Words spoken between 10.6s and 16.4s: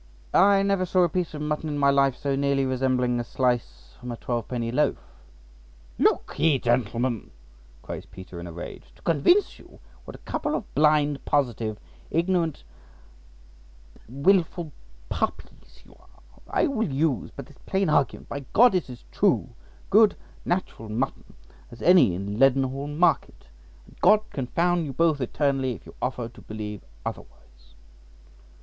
blind, positive, ignorant, wilful puppies you are,